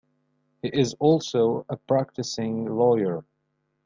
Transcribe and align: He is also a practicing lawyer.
He 0.63 0.69
is 0.69 0.95
also 0.97 1.63
a 1.69 1.77
practicing 1.77 2.65
lawyer. 2.65 3.23